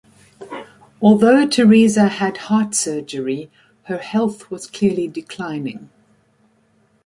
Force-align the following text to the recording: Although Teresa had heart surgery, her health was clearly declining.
Although 0.99 1.47
Teresa 1.47 2.07
had 2.07 2.37
heart 2.49 2.73
surgery, 2.73 3.51
her 3.83 3.99
health 3.99 4.49
was 4.49 4.65
clearly 4.65 5.07
declining. 5.07 5.89